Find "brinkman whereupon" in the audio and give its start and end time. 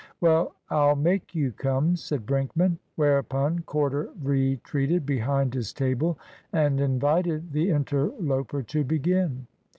2.25-3.59